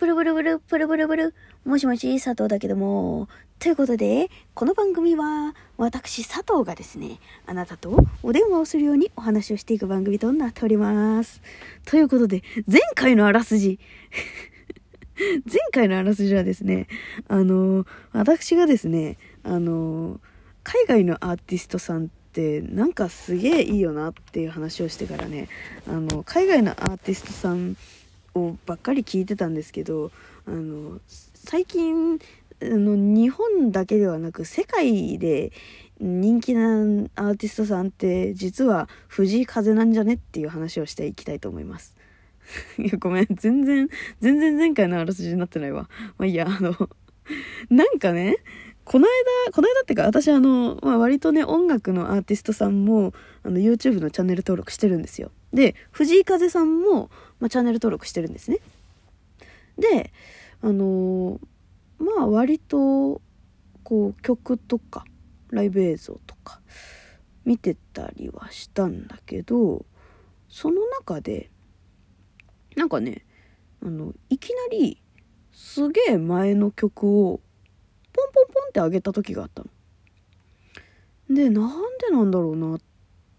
[0.00, 1.34] ブルブルブル、ブルブルブル。
[1.66, 3.28] もしもし、佐藤だけども。
[3.58, 11.42] ということで、この番組は、私、佐藤がですね、あなたとお電話をするようにお話をしていく番組となっております。
[11.84, 13.78] ということで、前回のあらすじ。
[15.44, 16.86] 前回のあらすじはですね、
[17.28, 20.18] あの、私がですね、あの、
[20.62, 25.50] 海外のアーティストさんってなんかすげえいいよなっていう話をしてからね、
[25.86, 27.76] あの、海外のアーティストさん
[28.34, 30.10] をばっかり聞いてたんですけど
[30.46, 31.00] あの
[31.34, 32.18] 最近
[32.62, 35.52] あの日本だけではなく世界で
[35.98, 36.80] 人気な
[37.14, 41.96] アーティストさんって実は藤井風なんじゃねっていう話をしていきたいと思います。
[42.78, 43.88] い やごめん全然
[44.20, 45.88] 全然前回のあらすじになってないわ。
[46.18, 46.74] まあいいやあの
[47.68, 48.38] なんかね
[48.90, 53.12] この間、この間ってか、私あの、まあ、割とね、音楽のアーティストさんも、
[53.44, 55.30] あの、YouTube のチャンネル登録してるんですよ。
[55.52, 58.58] で、藤井風さんも、まあ、チャンネル登録してるんですね。
[59.78, 60.12] で、
[60.62, 61.40] あのー
[62.00, 63.20] まあ割と、
[63.84, 65.04] こう、曲とか、
[65.50, 66.60] ライブ映像とか、
[67.44, 69.84] 見てたりはしたんだけど、
[70.48, 71.50] その中で、
[72.74, 73.26] なんかね、
[73.84, 75.02] あの、いきなり、
[75.52, 77.40] すげえ前の曲を、
[78.12, 79.68] ポンポンポンって上げた時があったの。
[81.34, 82.78] で、なんでなんだろうな、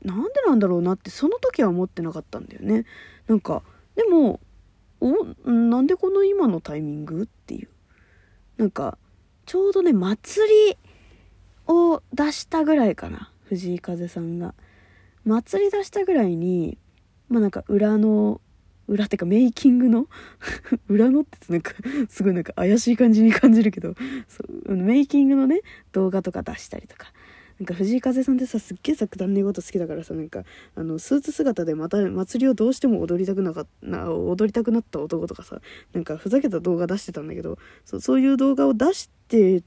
[0.04, 2.86] なんでなんだろうなって、その時は思ってなかったんだよね。
[3.28, 3.64] なんか、
[3.96, 4.40] でも、
[5.00, 7.70] お、なんでこの今のタイミングっていう。
[8.58, 8.98] なんか、
[9.46, 10.78] ちょうどね、祭り
[11.68, 13.32] を出したぐらいかな。
[13.46, 14.54] 藤井風さんが。
[15.26, 16.78] 祭り出したぐらいに、
[17.30, 18.42] まあなんか裏の、
[18.88, 20.08] 裏ってかメイキングの？
[20.90, 21.74] 裏のってなんか
[22.10, 23.96] すごいなんか怪しい感じに感じるけど
[24.28, 25.62] そうメイキングのね
[25.94, 27.14] 動画とか出したりとか
[27.62, 30.42] なんか藤井風さんってさすっげえ作談寝言好きだからさなんか
[30.73, 35.62] あのスーツ姿でまた祭りをどうしても踊りたくなかな踊りたくなった男とかさ
[35.94, 39.62] なんかふざけた動画出してたんだけどそそういう動画を出して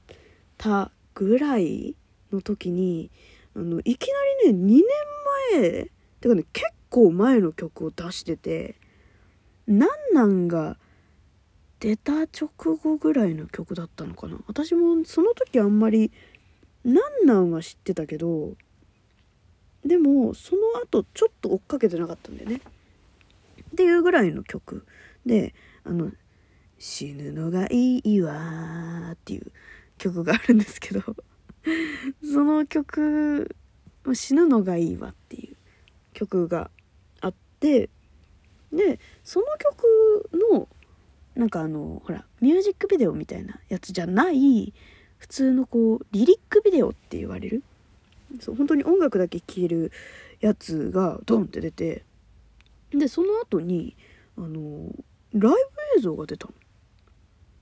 [0.57, 1.95] たぐらい
[2.33, 3.11] の時に
[3.55, 4.09] あのいき
[4.43, 4.83] なりね2年
[5.53, 5.87] 前っ
[6.19, 8.75] てかね結構前の曲を出してて
[9.67, 10.77] 「なんなん」が
[11.79, 14.37] 出た直後ぐらいの曲だったのかな。
[14.47, 16.11] 私もその時あんまり
[16.85, 18.53] なんなんは知ってたけど
[19.83, 22.61] でもその後ちょっと追っかけてなかったんだよね。
[23.71, 24.85] っていうぐらいの曲。
[25.25, 25.53] で
[25.83, 26.11] あの
[26.77, 29.51] 「死ぬのがいいわ」っていう
[29.97, 31.01] 曲があるんですけど
[32.23, 33.55] その曲
[34.13, 35.55] 「死ぬのがいいわ」っていう
[36.13, 36.69] 曲が
[37.21, 37.89] あって
[38.71, 40.67] でその曲の
[41.33, 44.73] なんかあのほらミュージックビデオみたいなやつじゃない
[45.17, 47.63] 普通のこうリリックビデオって言われる？
[48.39, 49.91] そう本当に音楽だけ聴ける
[50.39, 52.03] やつがドンって出て。
[52.91, 53.95] でその後に
[54.37, 54.91] あの
[55.33, 55.57] ライブ
[55.97, 56.47] 映像が出た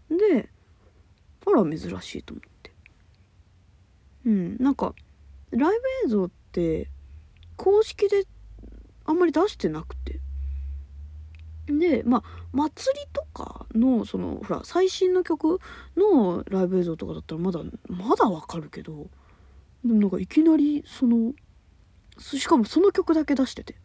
[0.09, 0.17] の。
[0.17, 0.49] で
[1.45, 2.71] あら珍しいと思って。
[4.25, 4.93] うんなんか
[5.51, 6.89] ライブ映像って
[7.55, 8.25] 公式で
[9.05, 10.19] あんまり出してなくて。
[11.68, 15.59] でまあ祭りとかのそのほら最新の曲
[15.96, 19.07] のライブ映像とかだったらまだまだわかるけど
[19.85, 21.34] でもなんかいきなりその
[22.19, 23.75] しかもその曲だけ出してて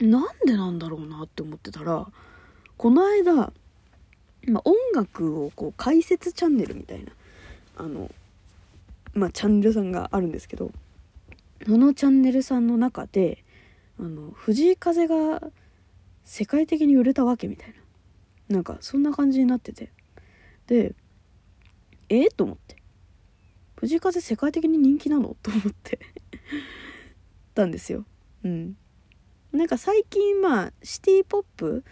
[0.00, 2.08] なんでなんだろうなって思ってたら
[2.76, 3.52] この間、まあ、
[4.64, 7.12] 音楽をこう解説チャンネルみたいな
[7.76, 8.10] あの
[9.14, 10.72] まあチャンネルさんがあるんですけど
[11.64, 13.44] そのチャンネルさんの中で
[14.00, 15.42] あの藤井風が
[16.24, 17.68] 世界的に売れたわけみたい
[18.48, 18.56] な。
[18.56, 19.90] なんかそんな感じになってて。
[20.66, 20.94] で
[22.08, 22.26] え？
[22.26, 22.76] っと思って。
[23.76, 25.36] 藤井風世界的に人気なの？
[25.42, 25.98] と思って。
[27.54, 28.04] たんですよ。
[28.44, 28.76] うん。
[29.52, 31.84] なんか最近まあシティポップ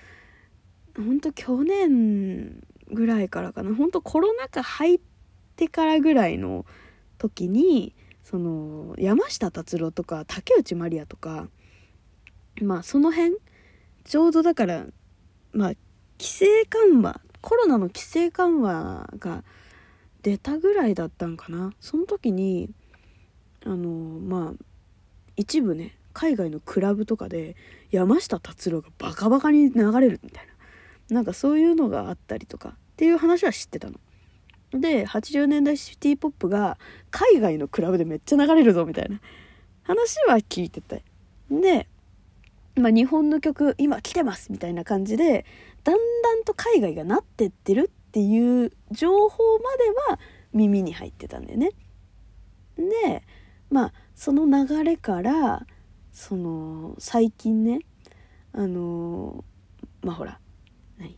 [0.97, 3.75] ほんと去年ぐらいからかな。
[3.75, 5.01] ほんとコロナ禍入っ
[5.57, 6.65] てからぐらいの
[7.19, 11.49] 時にその山下達郎とか竹内まりやとか
[12.63, 13.37] まあその辺
[14.05, 14.87] ちょうどだから
[15.53, 15.73] まあ
[16.19, 19.43] 規制緩和コロナの規制緩和が
[20.23, 21.73] 出たぐらいだったんかな。
[21.81, 22.71] その時に
[23.65, 23.89] あの
[24.21, 24.65] まあ
[25.37, 27.57] 一部ね海外のクラブとかで
[27.91, 30.51] 山下達郎がバカバカに流れるみたいな。
[31.15, 33.99] なんかそういうのがあったりとかっていう話は知ってたの。
[34.73, 36.79] で80年代シティポップが
[37.11, 39.21] 海外のクラブでめっちゃ流れるぞみたいな
[39.83, 41.03] 話は聞いてて。
[41.51, 41.89] で
[42.77, 45.45] まあ、日本の曲今来てますみたいな感じで
[45.85, 50.21] だんだんと海外がなってってるっていう情報までは
[50.53, 51.71] 耳に入ってたんだよね。
[52.77, 53.23] で
[53.71, 55.67] まあその流れから
[56.13, 57.81] その最近ね
[58.53, 59.45] あの
[60.03, 60.41] まあほら
[60.99, 61.17] 何？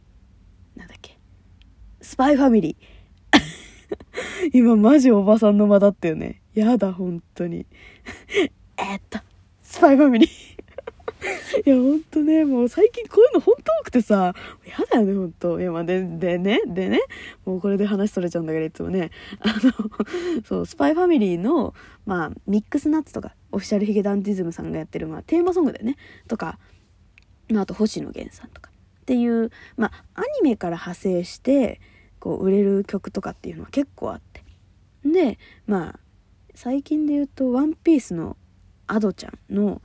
[0.76, 1.18] なんだっけ？
[2.00, 3.02] スパイファミリー。
[4.52, 6.42] 今マジおばさんの間だったよね。
[6.54, 7.66] やだ、本当に。
[8.76, 9.18] えっと、
[9.62, 10.51] スパイファミリー。
[11.64, 14.34] いや、ほんとね、もう最近こういうのほんと多くてさ、
[14.66, 15.60] やだよね、ほんと。
[15.60, 17.00] いや、まあ、で、でね、でね、
[17.44, 19.10] もうこれで話取れちゃうんだけど、いつもね、
[19.40, 19.90] あの、
[20.44, 21.74] そう、スパイファミリーの、
[22.06, 25.96] まあ、ミックスナッツとか、オフィシャルヒゲダンティズムさんがやってる、まあ、テーマソングだよね、
[26.28, 26.58] とか、
[27.50, 28.70] まあ、あと星野源さんとか、
[29.02, 31.80] っていう、まあ、アニメから派生して、
[32.18, 34.42] こう、売れる曲とかっていうのは結構あって。
[35.04, 36.00] で、まあ、
[36.54, 38.36] 最近で言うと、ワンピースの
[38.86, 39.82] アドちゃんの、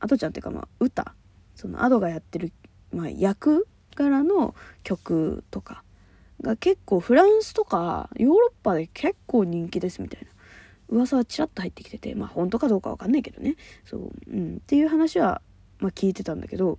[0.00, 1.14] アドちゃんっていうかまあ歌。
[1.54, 2.52] そのアドがやってる、
[2.92, 5.82] まあ、役柄の曲とか
[6.42, 10.28] が結構フランスとかヨーロッパで結構人気ですみたいな。
[10.88, 13.56] 噂はちらっと入ってきててまあ本当かどうかわかんないけどね。
[13.84, 15.40] そう、うん、っていう話は、
[15.78, 16.78] まあ、聞いてたんだけど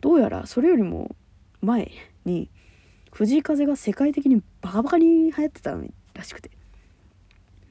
[0.00, 1.14] どうやらそれよりも
[1.60, 1.90] 前
[2.24, 2.48] に
[3.12, 5.76] 藤井風が世界的にバカバカに流行ってた
[6.14, 6.50] らしくて。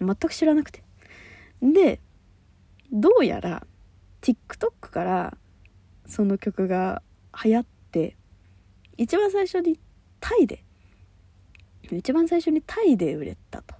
[0.01, 0.83] 全く知らなくて。
[1.61, 1.99] で
[2.91, 3.65] どうやら
[4.21, 5.37] TikTok から
[6.05, 7.01] その曲が
[7.43, 8.17] 流行って
[8.97, 9.79] 一番最初に
[10.19, 10.63] タイで
[11.91, 13.75] 一番最初にタイで売れたと。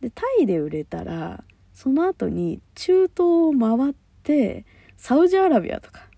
[0.00, 4.66] でタイで売れたらその後に中東を回って
[4.96, 6.08] サウジアラビアとか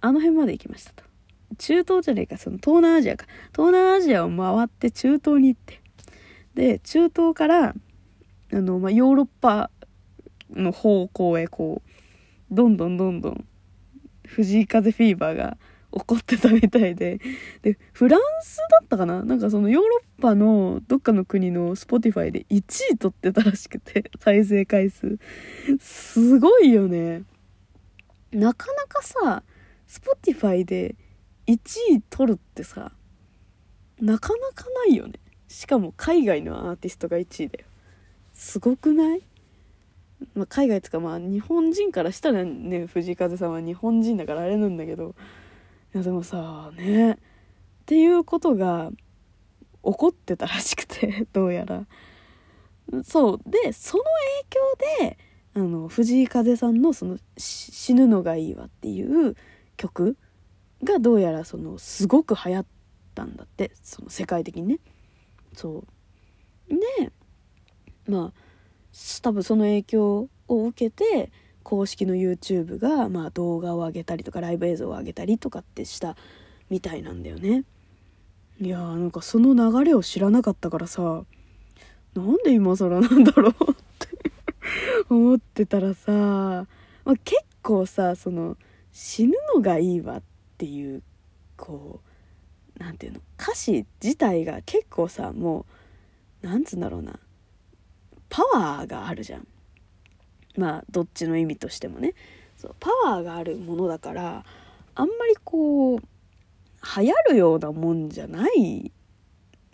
[0.00, 1.04] あの辺まで行きましたと。
[1.56, 5.80] 中東じゃねえかその東南アジアか東南アジアを回って中東に行って
[6.54, 7.74] で中東からあ
[8.52, 9.70] の、まあ、ヨーロッパ
[10.58, 11.82] の方向へこ
[12.50, 13.44] うどんどんどんどん
[14.26, 15.56] 藤井風フィーバーが
[15.92, 17.18] 起こってたみたいで。
[17.62, 19.24] でフランスだったかな？
[19.24, 25.18] なんかそのヨーロッパのどっかの国の Spotify で1位取ってたらしくて 再生回数。
[25.80, 27.22] すごいよね。
[28.32, 29.42] なかなかさ
[29.88, 30.94] Spotify で
[31.46, 31.56] 1
[31.96, 32.92] 位取るってさ
[34.00, 35.14] なかなかないよね。
[35.48, 37.64] しかも海外のアーティストが1位だよ
[38.34, 39.22] すごくない？
[40.38, 45.16] まあ、海外とかまあ日本人からしたらね藤井風さんは日本人だからあれなんだけど
[45.94, 47.16] いやでもさねっ
[47.86, 48.90] ていうことが
[49.84, 51.86] 起こってたらしくて どうやら。
[53.04, 54.04] そうでその
[54.96, 55.18] 影響で
[55.54, 59.36] あの藤井風さんのその「死ぬのがいいわ」っていう
[59.76, 60.16] 曲
[60.82, 62.66] がどうやらそのすごく流行っ
[63.14, 64.78] たんだってその世界的にね。
[65.52, 65.84] そ
[66.68, 66.74] う。
[66.74, 67.12] で
[68.06, 68.47] まあ
[69.22, 71.30] 多分その影響を受けて
[71.62, 76.16] 公式の YouTube が、まあ、動画を上げたりとかライブ映像を上げたりとかってした
[76.70, 77.64] みたいなんだよね。
[78.60, 81.24] いやーなんかその流れを知らなかったからさ
[82.14, 84.08] なんで今更なんだろうって
[85.08, 86.66] 思ってたらさ、ま
[87.12, 88.56] あ、結構さその
[88.90, 90.22] 死ぬのがいいわっ
[90.56, 91.02] ていう
[91.56, 92.00] こ
[92.76, 95.66] う何て言うの歌詞自体が結構さも
[96.42, 97.20] うなんつうんだろうな。
[98.28, 99.46] パワーがあるじゃん。
[100.56, 102.14] まあどっちの意味としてもね。
[102.56, 104.44] そうパワーがあるものだから
[104.94, 108.90] あんまりこう流行るようなもんじゃない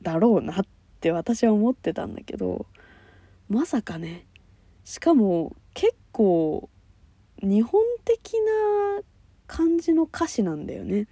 [0.03, 0.67] だろうなっ
[1.01, 2.67] て私は思ってたんだけど
[3.49, 4.27] まさかね。
[4.85, 6.69] しかも結構
[7.43, 9.03] 日本的な
[9.47, 11.07] 感じの歌詞なんだよね。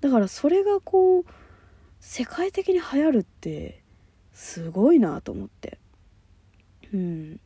[0.00, 1.24] だからそれがこう
[2.00, 3.82] 世界的に流行るって
[4.32, 5.77] すごいなと思って。
[6.92, 7.40] うん。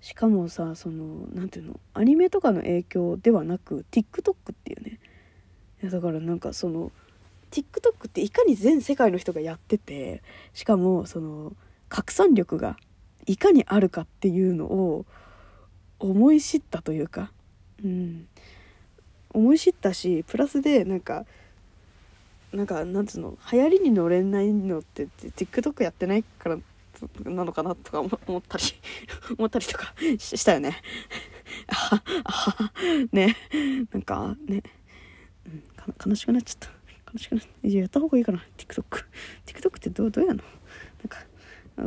[0.00, 1.80] しかもさその何ていうの？
[1.94, 4.98] アニメとかの影響ではなく TikTok っていうね。
[5.82, 6.90] いやだからなんかその
[7.52, 10.22] TikTok っていかに全世界の人がやってて
[10.54, 11.52] しかもその
[11.88, 12.76] 拡散力が
[13.26, 15.06] いかにあるかっていうのを
[16.00, 17.30] 思い知ったというか、
[17.84, 18.26] うん、
[19.30, 21.26] 思い知ったしプラスでなんか
[22.52, 23.38] なんかなんつうの？
[23.52, 26.58] 流行りに乗れないのって TikTok やってないから
[27.24, 28.64] なのかなとか思ったり
[29.38, 30.76] 思ったりとかしたよね。
[31.68, 32.72] ああ
[33.12, 33.36] ね
[33.92, 34.62] なんかね、
[35.46, 36.82] うん、悲しくなっちゃった。
[37.12, 38.84] 悲しくなっいや、やった方がいいかな、TikTok。
[39.46, 40.42] TikTok ってどう、どうやの？
[40.42, 41.18] なんか、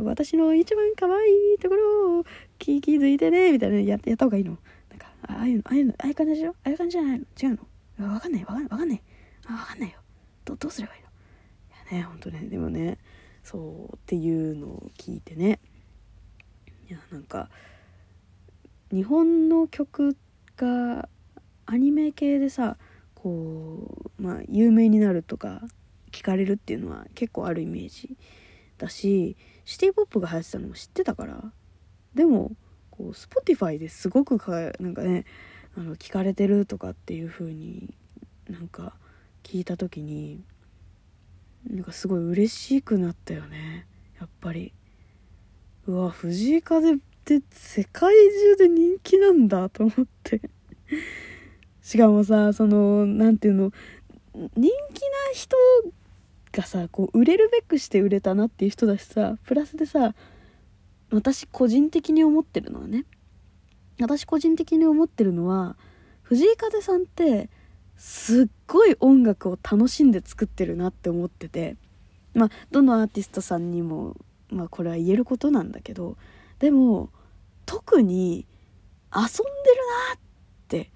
[0.04, 2.24] 私の一番可愛いところを
[2.58, 4.56] 気づいてね、みたいなややった方がいいの？
[4.90, 6.50] なんか、ああいうの、ああいうの、ああいう感じでしょ？
[6.50, 7.24] ああいう感じじゃないの？
[7.42, 7.58] 違う
[7.98, 8.14] の？
[8.14, 9.02] わかんない、わかんない、わかんない。
[9.46, 9.98] あ、わかんないよ。
[10.44, 11.08] ど、どうすればいいの？
[11.08, 12.98] いやね、ほんとね、でもね、
[13.46, 13.58] そ
[13.92, 15.60] うっていうのを聞いてね。
[16.88, 17.48] いやなんか
[18.90, 20.16] 日本の曲
[20.56, 21.08] が
[21.64, 22.76] アニメ系でさ
[23.14, 25.62] こうまあ有名になるとか
[26.10, 28.16] 聞かれるっていうのは結構あるイメージ
[28.78, 31.52] だしシティ・ポップが流行ってたのも知ってたから
[32.14, 32.50] でも
[32.90, 35.24] こう Spotify ですごくかなんかね
[35.76, 37.94] あの聞かれてるとかっていう風に
[38.48, 38.94] なんか
[39.44, 40.42] 聞いた時に
[41.68, 43.86] なんかすごい嬉しくなったよね。
[44.20, 44.72] やっぱり。
[45.86, 50.40] うわ藤井風って世界中で人気なんだと思って。
[51.82, 53.72] しかもさその何ていうの
[54.34, 54.70] 人気な
[55.32, 55.56] 人
[56.52, 60.14] がさこう売れるべくして売れたなっていう人だしさプラスでさ
[61.12, 63.04] 私個人的に思ってるのはね。
[64.00, 65.76] 私個人的に思ってるのは
[66.22, 67.48] 藤井風さんって
[67.96, 71.76] すっごい音楽を楽しんで作ってるなって思ってて
[72.34, 74.16] まあどのアーティストさんにも
[74.50, 76.16] まあこれは言えることなんだけど
[76.58, 77.10] でも
[77.64, 78.46] 特に
[79.14, 79.40] 遊んでる
[80.10, 80.18] なっ
[80.68, 80.90] て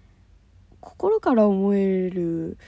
[0.81, 2.59] 心から思える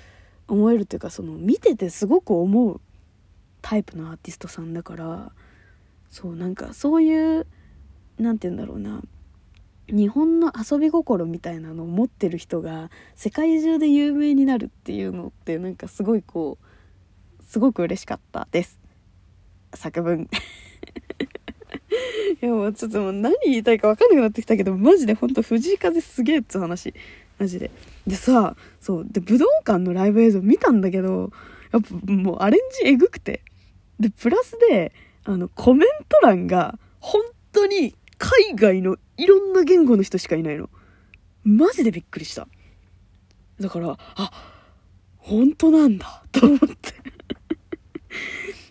[0.48, 2.80] 思えるというかその見ててすごく思う
[3.60, 5.32] タイプのアーティストさんだから
[6.10, 7.46] そうなんかそういう
[8.18, 9.02] 何て言うんだろうな
[9.92, 16.64] 日本の遊び心みたいなのを持ってる人が世界中で有名になるっていうのってなんかすごいこう
[17.44, 18.80] すごく嬉しかったです。
[19.74, 20.28] 作文。
[22.42, 26.94] いやもうちょっともう何言いたいか分かんなくなってきたけどマジでほんと藤井風すげえっつう話。
[27.38, 27.70] マジで。
[28.06, 29.06] でさそう。
[29.08, 31.30] で武道館のライブ映像見たんだけど
[31.72, 33.42] やっぱもうアレンジえぐくて。
[34.00, 34.92] でプラスで
[35.24, 37.22] あの、コメント欄が、本
[37.52, 40.68] 当に海外のいろんな言語の人しかいないの。
[41.44, 42.48] マジでびっくりした。
[43.60, 44.30] だから、あ、
[45.18, 46.92] 本当なんだ、と思って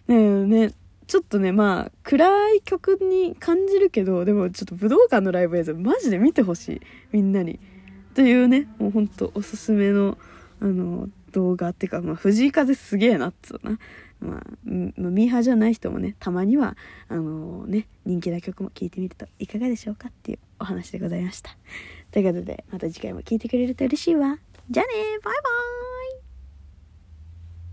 [0.14, 0.74] ね、
[1.08, 6.82] ちょっとね、まあ、暗い曲に感じるけど、でもちょっと武道館のライブ映像、マジで見てほしい。
[7.14, 7.58] みんなに。
[8.14, 10.18] というね、もうほんとおすすめの、
[10.60, 13.80] あの、動画っていうか、まあ、藤井風すげえなっつうな。
[14.22, 16.78] まあ、ミーハーじゃない人もね、たまには、
[17.10, 21.58] あのー、ね、人気な曲も聴いてみるといかがでしょうかっていうお話でございました。
[22.12, 24.38] ということで、また次回も聴いてくれると嬉しいわ。
[24.70, 26.01] じゃあねバイバーイ